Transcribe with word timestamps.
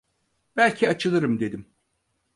Belki 0.55 0.89
açılırım 0.89 1.39
dedim. 1.39 1.67